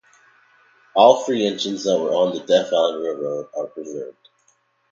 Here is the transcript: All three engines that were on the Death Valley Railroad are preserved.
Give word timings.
All 0.95 1.23
three 1.25 1.45
engines 1.45 1.83
that 1.83 1.99
were 1.99 2.09
on 2.09 2.33
the 2.33 2.39
Death 2.39 2.71
Valley 2.71 3.03
Railroad 3.03 3.49
are 3.55 3.67
preserved. 3.67 4.29